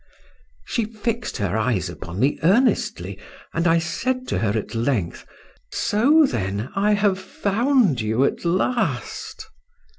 [0.65, 3.19] She fixed her eyes upon me earnestly,
[3.53, 5.27] and I said to her at length:
[5.71, 9.47] "So, then, I have found you at last."